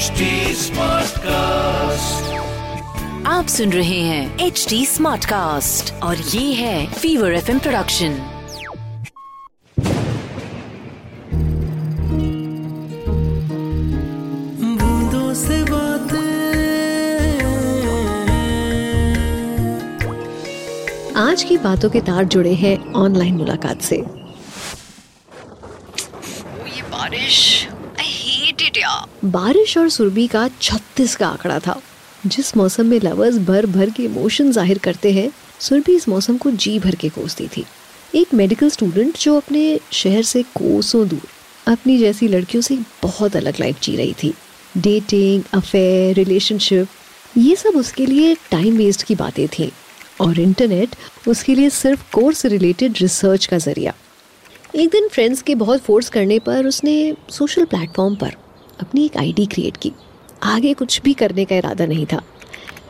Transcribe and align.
HD 0.00 0.26
Smartcast. 0.56 2.28
आप 3.26 3.46
सुन 3.46 3.72
रहे 3.72 3.98
हैं 4.00 4.38
एच 4.38 4.66
डी 4.68 4.86
स्मार्ट 4.86 5.24
कास्ट 5.24 5.92
और 6.02 6.16
ये 6.16 6.52
है 6.52 6.92
फीवर 6.92 7.32
एफ़ 7.32 7.50
प्रोडक्शन 7.58 8.14
बूंदों 14.78 15.34
से 15.34 15.62
बातें 15.64 16.30
आज 21.16 21.42
की 21.42 21.58
बातों 21.58 21.90
के 21.90 22.00
तार 22.00 22.24
जुड़े 22.24 22.54
हैं 22.54 22.92
ऑनलाइन 22.92 23.34
मुलाकात 23.34 23.80
से। 23.80 23.96
ये 26.76 26.82
बारिश। 26.82 27.69
यार 28.76 29.28
बारिश 29.28 29.78
और 29.78 29.88
सुरभि 29.88 30.26
का 30.26 30.48
36 30.60 31.16
का 31.16 31.28
आंकड़ा 31.28 31.58
था। 31.58 31.80
जिस 32.26 32.56
मौसम 32.56 32.86
में 32.86 33.00
लवर्स 33.00 33.38
भर 33.38 33.66
भर 33.66 33.90
के 33.90 34.02
इमोशन 34.02 34.52
ज़ाहिर 34.52 34.78
करते 34.78 35.12
हैं, 35.12 35.30
सुरभि 35.60 35.94
इस 35.94 36.08
मौसम 36.08 36.36
को 36.36 36.50
जी 36.50 36.78
भर 36.78 36.94
के 36.94 37.08
कोसती 37.08 37.48
थी। 37.48 37.64
एक 38.14 38.34
मेडिकल 38.34 38.70
स्टूडेंट 38.70 39.18
जो 39.18 39.36
अपने 39.36 39.80
शहर 39.92 40.22
से 40.22 40.42
कोसों 40.42 41.08
दूर, 41.08 41.26
अपनी 41.66 41.98
जैसी 41.98 42.28
लड़कियों 42.28 42.62
से 42.62 42.78
बहुत 43.02 43.36
अलग 43.36 43.60
लाइफ 43.60 43.80
जी 43.82 43.96
रही 43.96 44.14
थी। 44.22 44.34
डेटिंग 44.78 45.42
अफेयर 45.54 46.14
रिलेशनशिप 46.14 46.88
ये 47.36 47.56
सब 47.56 47.76
उसके 47.76 48.06
लिए 48.06 48.34
टाइम 48.50 48.76
वेस्ट 48.76 49.02
की 49.02 49.14
बातें 49.14 49.48
थी। 49.48 49.72
और 50.20 50.40
इंटरनेट 50.40 50.96
उसके 51.28 51.54
लिए 51.54 51.70
सिर्फ़ 51.70 52.02
कोर्स 52.12 52.46
रिलेटेड 52.46 52.94
रिसर्च 53.00 53.46
का 53.46 53.58
ज़रिया। 53.58 53.94
एक 54.76 54.88
दिन 54.88 55.08
फ्रेंड्स 55.08 55.42
के 55.42 55.54
बहुत 55.54 55.80
फोर्स 55.80 56.08
करने 56.08 56.38
पर 56.38 56.66
उसने 56.66 57.14
सोशल 57.30 57.64
प्लेटफॉर्म 57.64 58.14
पर 58.14 58.34
अपनी 58.80 59.04
एक 59.04 59.16
आईडी 59.16 59.46
क्रिएट 59.46 59.76
की। 59.76 59.92
आगे 60.42 60.72
कुछ 60.74 61.00
भी 61.02 61.12
करने 61.12 61.44
का 61.44 61.56
इरादा 61.56 61.86
नहीं 61.86 62.06
था। 62.06 62.22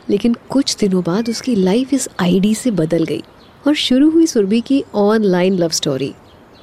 लेकिन 0.09 0.35
कुछ 0.49 0.75
दिनों 0.75 1.03
बाद 1.03 1.29
उसकी 1.29 1.55
लाइफ 1.55 1.93
इस 1.93 2.07
आईडी 2.19 2.53
से 2.55 2.71
बदल 2.71 3.03
गई 3.03 3.21
और 3.67 3.75
शुरू 3.75 4.09
हुई 4.09 4.25
सुरभि 4.27 4.61
की 4.61 4.83
ऑनलाइन 4.95 5.57
लव 5.57 5.69
स्टोरी 5.69 6.13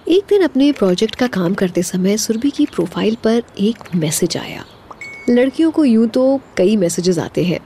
एक 0.08 0.24
दिन 0.28 0.42
अपने 0.42 0.70
प्रोजेक्ट 0.72 1.14
का 1.14 1.26
काम 1.26 1.54
करते 1.54 1.82
समय 1.82 2.16
सुरभि 2.16 2.50
की 2.50 2.66
प्रोफ़ाइल 2.66 3.16
पर 3.24 3.42
एक 3.58 3.94
मैसेज 3.94 4.36
आया। 4.36 4.64
लड़कियों 5.30 5.70
को 5.70 5.84
यूँ 5.84 6.08
तो 6.08 6.40
कई 6.56 6.76
मैसेजेस 6.76 7.18
आते 7.18 7.44
हैं, 7.44 7.60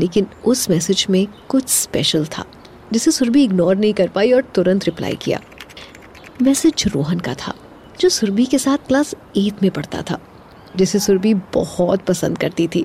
लेकिन 0.00 0.26
उस 0.44 0.68
मैसेज 0.70 1.06
में 1.10 1.26
कुछ 1.48 1.68
स्पेशल 1.68 2.24
था, 2.26 2.44
जिसे 2.92 3.10
सुरभि 3.10 3.44
इग्नोर 3.44 3.76
नहीं 3.76 3.92
कर 3.94 4.08
पाई 4.08 4.32
और 4.32 4.42
तुरंत 4.54 4.84
रिप्लाई 4.84 5.16
किया। 5.16 5.40
मैसेज 6.42 6.84
रोहन 6.86 7.20
का 7.20 7.34
था, 7.34 7.54
जो 8.00 8.08
सुरभि 8.08 8.44
के 8.44 8.58
साथ 8.58 8.86
क्लास 8.88 9.14
एट 9.36 9.62
में 9.62 9.70
पढ़ता 9.70 10.02
था। 10.02 10.18
जिसे 10.78 10.98
सुरभि 10.98 11.34
बहुत 11.54 12.00
पसंद 12.00 12.38
करती 12.38 12.66
थी। 12.68 12.84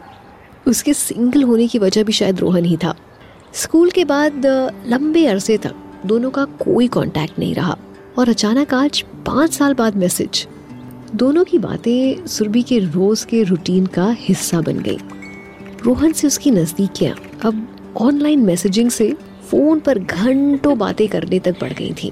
उसके 0.67 0.94
सिंगल 0.94 1.44
होने 1.44 1.67
की 1.67 1.80
वजह 1.80 2.03
भी 2.03 2.11
शायद 2.14 2.39
रोहन 2.39 2.66
ही 2.66 2.78
था। 2.78 2.94
स्कूल 3.53 3.89
के 3.89 4.06
बाद 4.06 4.45
लंबे 4.88 5.25
अरसे 5.25 5.58
तक 5.58 5.75
दोनों 6.06 6.30
का 6.30 6.44
कोई 6.59 6.88
कांटेक्ट 6.88 7.39
नहीं 7.39 7.53
रहा 7.56 7.78
और 8.17 8.30
अचानक 8.30 8.73
आज 8.73 9.03
पाँच 9.25 9.53
साल 9.53 9.73
बाद 9.73 9.95
मैसेज 9.95 10.47
दोनों 11.16 11.44
की 11.44 11.58
बातें 11.58 12.25
सुरभि 12.28 12.62
के 12.62 12.80
रोज 12.80 13.23
के 13.25 13.44
रूटीन 13.44 13.86
का 13.86 14.09
हिस्सा 14.19 14.62
बन 14.62 14.80
गई। 14.80 14.97
रोहन 15.86 16.14
से 16.14 16.28
उसकी 16.28 16.52
नज़दीकियाँ 16.52 17.16
अब 17.45 17.67
ऑनलाइन 18.02 18.39
मैसेजिंग 18.39 18.89
से 18.89 19.12
फ़ोन 19.50 19.80
पर 19.80 20.00
घंटों 20.00 20.78
बातें 20.78 21.08
करने 21.08 21.39
तक 21.39 21.59
बढ़ 21.62 21.73
गई 21.73 21.94
थी। 21.94 22.12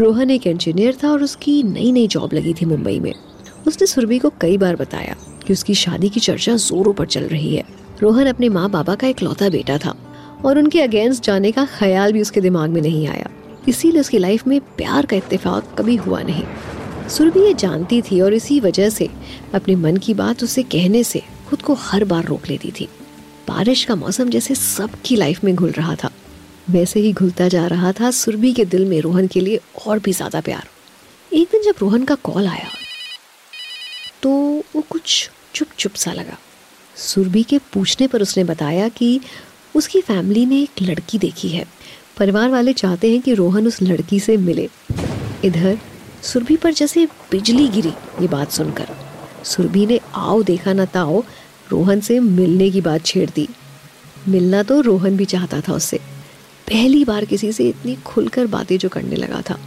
रोहन 0.00 0.30
एक 0.30 0.46
इंजीनियर 0.46 0.96
था 1.04 1.10
और 1.10 1.22
उसकी 1.22 1.62
नई 1.62 1.90
नई 1.92 2.06
जॉब 2.06 2.32
लगी 2.34 2.54
थी 2.54 2.66
मुंबई 2.66 2.98
में। 3.00 3.12
उसने 3.66 3.86
सुरभि 3.86 4.18
को 4.18 4.30
कई 4.40 4.56
बार 4.58 4.76
बताया 4.76 5.16
कि 5.46 5.52
उसकी 5.52 5.74
शादी 5.74 6.08
की 6.08 6.20
चर्चा 6.20 6.56
जोरों 6.56 6.92
पर 6.92 7.06
चल 7.06 7.24
रही 7.28 7.54
है। 7.56 7.64
रोहन 8.02 8.26
अपने 8.26 8.48
माँ 8.48 8.68
बाबा 8.70 8.94
का 8.94 9.06
इकलौता 9.06 9.48
बेटा 9.48 9.78
था 9.78 9.94
और 10.44 10.58
उनके 10.58 10.80
अगेंस्ट 10.82 11.24
जाने 11.24 11.52
का 11.52 11.66
ख्याल 11.78 12.12
भी 12.12 12.20
उसके 12.20 12.40
दिमाग 12.40 12.70
में 12.70 12.80
नहीं 12.82 13.06
आया। 13.08 13.30
इसीलिए 13.68 14.00
उसकी 14.00 14.18
लाइफ 14.18 14.46
में 14.46 14.60
प्यार 14.76 15.06
का 15.06 15.16
इत्तेफाक 15.16 15.74
कभी 15.78 15.96
हुआ 15.96 16.20
नहीं। 16.22 16.44
सुरभि 17.08 17.40
ये 17.40 17.54
जानती 17.54 18.00
थी 18.02 18.20
और 18.20 18.34
इसी 18.34 18.60
वजह 18.60 18.88
से 18.90 19.08
अपने 19.54 19.76
मन 19.76 19.96
की 19.96 20.14
बात 20.14 20.42
उसे 20.42 20.62
कहने 20.62 21.02
से 21.04 21.22
खुद 21.48 21.62
को 21.62 21.74
हर 21.74 22.04
बार 22.04 22.24
रोक 22.24 22.48
लेती 22.48 22.70
थी। 22.70 22.88
बारिश 23.48 23.84
का 23.84 23.94
मौसम 23.94 24.30
जैसे 24.30 24.54
सबकी 24.54 25.16
लाइफ 25.16 25.44
में 25.44 25.54
घुल 25.54 25.70
रहा 25.70 25.94
था। 25.94 26.10
वैसे 26.70 27.00
ही 27.00 27.12
घुलता 27.12 27.48
जा 27.48 27.66
रहा 27.66 27.92
था 27.92 28.10
सुरभि 28.10 28.52
के 28.52 28.64
दिल 28.64 28.84
में 28.84 29.00
रोहन 29.00 29.26
के 29.26 29.40
लिए 29.40 29.60
और 29.86 29.98
भी 29.98 30.12
ज़्यादा 30.12 30.40
प्यार। 30.40 30.68
एक 31.32 31.48
दिन 31.52 31.62
जब 31.62 31.74
रोहन 31.80 32.04
का 32.04 32.14
कॉल 32.14 32.46
आया 32.46 32.68
तो 34.26 34.62
वो 34.76 34.80
कुछ 34.90 35.30
चुप 35.54 35.68
चुप 35.78 35.92
सा 35.92 36.12
लगा। 36.12 36.38
सुरभि 36.96 37.42
के 37.42 37.58
पूछने 37.58 38.06
पर 38.06 38.22
उसने 38.22 38.44
बताया 38.44 38.88
कि 38.88 39.20
उसकी 39.76 40.00
फैमिली 40.00 40.46
ने 40.46 40.62
एक 40.62 40.82
लड़की 40.82 41.18
देखी 41.18 41.48
है। 41.48 41.64
परिवार 42.16 42.48
वाले 42.50 42.72
चाहते 42.72 43.12
हैं 43.12 43.20
कि 43.20 43.34
रोहन 43.34 43.66
उस 43.66 43.82
लड़की 43.82 44.20
से 44.20 44.36
मिले। 44.36 44.68
इधर 45.44 45.78
सुरभि 46.22 46.56
पर 46.56 46.72
जैसे 46.72 47.06
बिजली 47.06 47.68
गिरी, 47.68 47.88
ये 47.88 48.28
बात 48.28 48.50
सुनकर। 48.50 48.88
सुरभि 49.44 49.86
ने 49.86 50.00
आओ 50.14 50.42
देखा 50.42 50.72
न 50.72 50.84
ताओ, 50.84 51.22
रोहन 51.68 52.00
से 52.00 52.20
मिलने 52.20 52.70
की 52.70 52.80
बात 52.80 53.06
छेड़ 53.06 53.30
दी। 53.30 53.48
मिलना 54.28 54.62
तो 54.62 54.80
रोहन 54.80 55.16
भी 55.16 55.24
चाहता 55.24 55.60
था 55.60 55.72
उससे 55.72 55.98
पहली 56.68 57.04
बार 57.04 57.24
किसी 57.24 57.52
से 57.52 57.68
इतनी 57.68 57.96
खुलकर 57.96 58.46
बातें 58.46 58.78
जो 58.78 58.88
करने 58.88 59.16
लगा 59.16 59.42
था। 59.50 59.58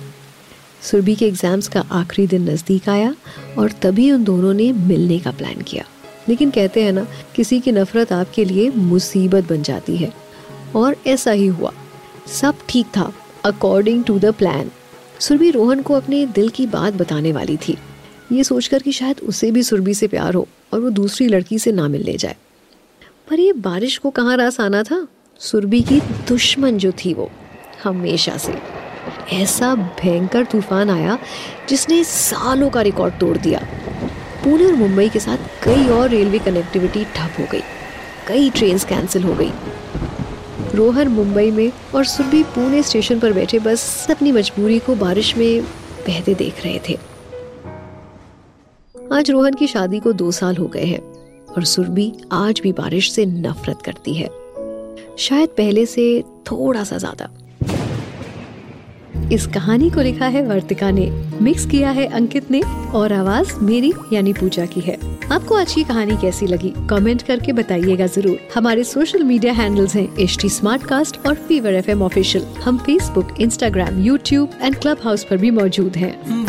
सुरभि 0.82 1.16
के 1.16 1.26
एग्ज़ाम्स 1.26 1.68
का 1.68 1.80
आखिरी 1.92 2.28
दिन 2.28 2.50
नज़दीक 2.50 2.90
आया 2.90 3.16
और 3.58 3.72
तभी 3.72 4.12
उन 4.12 4.24
दोनों 4.24 4.54
ने 4.54 4.72
मिलने 4.72 5.20
का 5.20 5.32
प्लान 5.32 5.62
किया। 5.62 5.84
लेकिन 6.30 6.52
कहते 6.52 6.84
हैं 6.84 6.92
ना, 6.92 7.08
किसी 7.36 7.60
की 7.60 7.72
नफरत 7.72 8.14
आपके 8.14 8.46
लिए 8.46 8.70
मुसीबत 8.70 9.50
बन 9.50 9.64
जाती 9.64 9.98
है। 9.98 10.14
और 10.76 10.96
ऐसा 11.08 11.32
ही 11.32 11.48
हुआ। 11.48 11.72
सब 12.28 12.56
ठीक 12.70 12.86
था 12.88 13.12
according 13.46 14.04
to 14.04 14.20
the 14.20 14.26
plan 14.26 14.72
Surbhi 15.20 15.52
Rohan 15.52 15.82
को 15.82 15.94
अपने 15.94 16.26
दिल 16.26 16.50
की 16.50 16.66
बात 16.68 16.94
बताने 16.94 17.32
वाली 17.32 17.58
थी। 17.58 17.78
ये 18.32 18.44
सोचकर 18.44 18.82
कि 18.82 18.92
शायद 18.92 19.20
उसे 19.20 19.52
भी 19.52 19.64
सुरभि 19.64 19.94
से 19.94 20.08
प्यार 20.08 20.34
हो 20.34 20.48
और 20.74 20.80
वो 20.80 20.90
दूसरी 20.90 21.28
लड़की 21.28 21.60
से 21.60 21.72
ना 21.72 21.88
मिलने 21.88 22.18
जाए। 22.18 22.36
पर 23.30 23.40
ये 23.40 23.54
बारिश 23.54 23.98
को 23.98 24.10
कहाँ 24.10 24.38
रास 24.38 24.60
आना 24.60 24.84
था? 24.84 25.08
सुरभि 25.40 25.82
की 25.82 26.00
दुश्मन 26.28 26.78
जो 26.78 26.92
थी 26.92 27.14
वो, 27.14 27.32
हमेशा 27.84 28.38
से। 28.38 28.79
ऐसा 29.34 29.74
भयंकर 29.76 30.46
तूफ़ान 30.46 30.90
आया 30.90 31.18
जिसने 31.70 32.04
सालों 32.04 32.70
का 32.70 32.82
रिकॉर्ड 32.82 33.20
तोड़ 33.20 33.38
दिया। 33.38 33.60
पुणे 34.44 34.66
और 34.66 34.74
मुंबई 34.74 35.10
के 35.10 35.20
साथ 35.20 35.38
कई 35.64 35.88
और 35.90 36.10
रेलवे 36.10 36.40
कनेक्टिविटी 36.40 37.04
ठप 37.06 37.40
हो 37.40 37.46
गई। 37.52 37.62
कई 38.28 38.50
ट्रेन 38.50 38.78
कैंसिल 38.78 39.24
हो 39.24 39.34
गई। 39.34 39.52
रोहन 40.76 41.08
मुंबई 41.08 41.52
में 41.52 41.72
और 41.96 42.06
सुरभि 42.06 42.44
पुणे 42.56 42.82
स्टेशन 42.84 43.20
पर 43.20 43.34
बैठे 43.34 43.60
बस 43.60 44.08
अपनी 44.12 44.32
मजबूरी 44.32 44.80
को 44.80 44.96
बारिश 44.96 45.36
में 45.38 45.62
बहते 46.08 46.34
देख 46.34 46.64
रहे 46.66 46.80
थे। 46.90 46.98
आज 49.14 49.32
रोहन 49.32 49.54
की 49.54 49.68
शादी 49.68 50.00
को 50.00 50.14
दो 50.14 50.32
साल 50.32 50.58
हो 50.58 50.68
गए 50.68 50.86
हैं 50.86 51.00
और 51.48 51.64
सुरभि 51.64 52.12
आज 52.32 52.60
भी 52.64 52.72
बारिश 52.72 53.12
से 53.12 53.26
नफरत 53.26 53.82
करती 53.82 54.14
है। 54.14 54.30
शायद 55.18 55.50
पहले 55.50 55.86
से 55.86 56.24
थोड़ा 56.52 56.84
सा 56.84 56.98
ज़्यादा। 56.98 57.30
इस 59.32 59.48
कहानी 59.48 59.90
को 59.90 60.02
लिखा 60.02 60.26
है 60.26 60.46
वर्तिका 60.46 60.92
ने। 60.92 61.12
मिक्स 61.42 61.66
किया 61.66 61.92
है 61.92 62.06
अंकित 62.06 62.52
ने 62.52 62.62
और 62.94 63.14
आवाज़ 63.14 63.54
मेरी 63.60 63.94
यानी 64.14 64.34
पूजा 64.34 64.66
की 64.66 64.80
है। 64.80 64.98
आपको 65.32 65.56
आज 65.56 65.74
की 65.74 65.84
कहानी 65.84 66.18
कैसी 66.18 66.48
लगी? 66.48 66.74
कमेंट 66.90 67.22
करके 67.22 67.54
बताइएगा 67.54 68.08
ज़रूर। 68.08 68.40
हमारे 68.56 68.84
सोशल 68.84 69.24
मीडिया 69.24 69.54
हैंडल्स 69.54 69.96
हैं 69.96 70.18
एच 70.20 70.38
टी 70.42 70.50
और 71.28 71.34
फीवर 71.34 71.74
एफ़ 71.74 71.92
एम 71.92 72.02
ऑफिशियल। 72.02 72.46
हम 72.64 72.78
Facebook, 72.78 73.36
Instagram, 73.42 74.04
YouTube 74.04 74.50
and 74.62 74.76
Clubhouse 75.04 75.26
आरोप 75.26 75.42
भी 75.42 75.52
मौजूद 75.52 75.96
हैं। 75.96 76.49